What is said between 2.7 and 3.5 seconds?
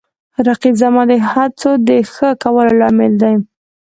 لامل دی